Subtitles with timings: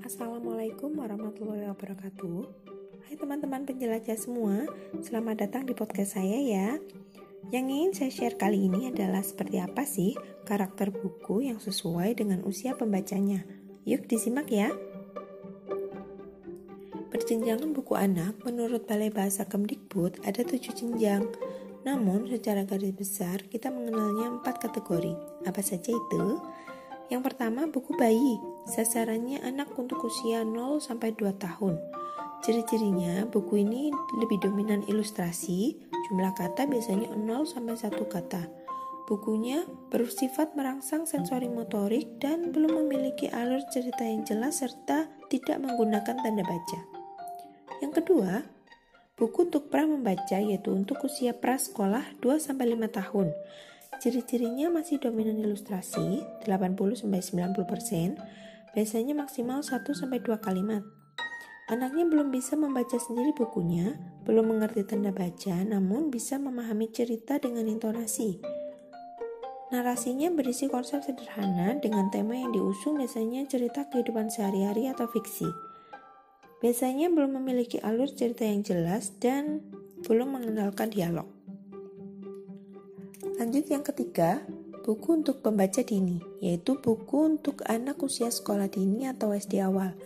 [0.00, 2.40] Assalamualaikum warahmatullahi wabarakatuh.
[3.04, 4.64] Hai teman-teman penjelajah semua
[5.04, 6.80] Selamat datang di podcast saya ya.
[7.52, 10.16] Yang ingin saya share kali ini adalah seperti apa sih
[10.48, 13.44] karakter buku yang sesuai dengan usia pembacanya?
[13.84, 14.72] Yuk disimak ya.
[17.12, 21.28] Perjenjangan buku anak menurut Balai Bahasa Kemdikbud ada tujuh jenjang.
[21.84, 25.44] Namun secara garis besar kita mengenalnya empat kategori.
[25.44, 26.40] Apa saja itu?
[27.10, 28.38] Yang pertama buku bayi
[28.70, 31.74] Sasarannya anak untuk usia 0 sampai 2 tahun.
[32.40, 35.74] Ciri-cirinya buku ini lebih dominan ilustrasi,
[36.06, 38.46] jumlah kata biasanya 0 sampai 1 kata.
[39.10, 46.14] Bukunya bersifat merangsang sensori motorik dan belum memiliki alur cerita yang jelas serta tidak menggunakan
[46.14, 46.80] tanda baca.
[47.82, 48.46] Yang kedua,
[49.18, 53.34] buku untuk pra membaca yaitu untuk usia prasekolah 2 sampai 5 tahun.
[53.98, 58.14] Ciri-cirinya masih dominan ilustrasi 80 sampai 90%,
[58.70, 60.86] biasanya maksimal 1-2 kalimat.
[61.66, 67.66] Anaknya belum bisa membaca sendiri bukunya, belum mengerti tanda baca, namun bisa memahami cerita dengan
[67.66, 68.38] intonasi.
[69.70, 75.46] Narasinya berisi konsep sederhana dengan tema yang diusung biasanya cerita kehidupan sehari-hari atau fiksi.
[76.58, 79.62] Biasanya belum memiliki alur cerita yang jelas dan
[80.02, 81.39] belum mengenalkan dialog.
[83.40, 84.44] Lanjut yang ketiga,
[84.84, 89.96] buku untuk pembaca dini, yaitu buku untuk anak usia sekolah dini atau SD awal.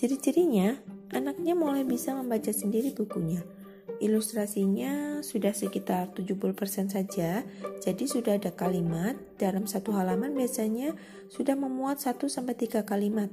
[0.00, 0.80] Ciri-cirinya,
[1.12, 3.44] anaknya mulai bisa membaca sendiri bukunya.
[4.00, 7.44] Ilustrasinya sudah sekitar 70% saja,
[7.84, 9.12] jadi sudah ada kalimat.
[9.36, 10.96] Dalam satu halaman biasanya
[11.28, 13.28] sudah memuat 1-3 kalimat.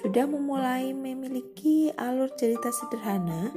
[0.00, 3.52] Sudah memulai memiliki alur cerita sederhana,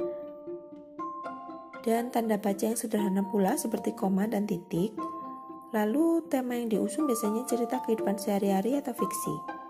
[1.82, 4.94] dan tanda baca yang sederhana pula seperti koma dan titik.
[5.74, 9.62] Lalu tema yang diusung biasanya cerita kehidupan sehari-hari atau fiksi.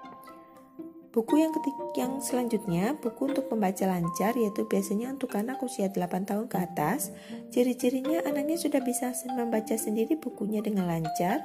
[1.13, 6.25] Buku yang ketik yang selanjutnya, buku untuk pembaca lancar yaitu biasanya untuk anak usia 8
[6.25, 7.12] tahun ke atas.
[7.53, 11.45] Ciri-cirinya anaknya sudah bisa membaca sendiri bukunya dengan lancar.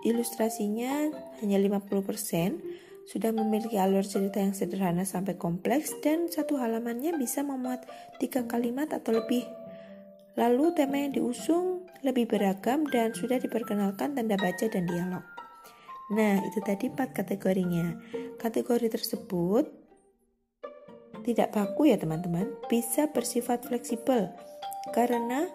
[0.00, 1.12] Ilustrasinya
[1.44, 7.86] hanya 50%, sudah memiliki alur cerita yang sederhana sampai kompleks dan satu halamannya bisa memuat
[8.18, 9.46] tiga kalimat atau lebih
[10.36, 15.24] Lalu tema yang diusung lebih beragam dan sudah diperkenalkan tanda baca dan dialog.
[16.12, 17.98] Nah, itu tadi empat kategorinya.
[18.38, 19.64] Kategori tersebut
[21.26, 24.30] tidak baku ya teman-teman, bisa bersifat fleksibel
[24.94, 25.50] karena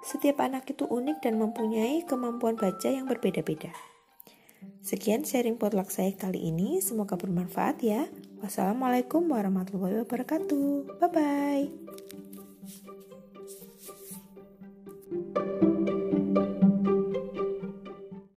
[0.00, 3.68] setiap anak itu unik dan mempunyai kemampuan baca yang berbeda-beda.
[4.80, 8.08] Sekian sharing potluck saya kali ini, semoga bermanfaat ya.
[8.40, 10.96] Wassalamualaikum warahmatullahi wabarakatuh.
[10.96, 11.64] Bye bye.